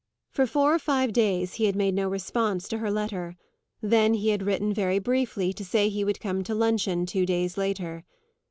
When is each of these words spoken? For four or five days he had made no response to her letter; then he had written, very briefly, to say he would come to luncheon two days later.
For 0.31 0.47
four 0.47 0.73
or 0.73 0.79
five 0.79 1.13
days 1.13 1.53
he 1.53 1.65
had 1.65 1.75
made 1.75 1.93
no 1.93 2.09
response 2.09 2.67
to 2.69 2.79
her 2.79 2.89
letter; 2.89 3.37
then 3.83 4.15
he 4.15 4.29
had 4.29 4.41
written, 4.41 4.73
very 4.73 4.97
briefly, 4.97 5.53
to 5.53 5.63
say 5.63 5.89
he 5.89 6.03
would 6.03 6.19
come 6.19 6.43
to 6.45 6.55
luncheon 6.55 7.05
two 7.05 7.23
days 7.23 7.55
later. 7.55 8.03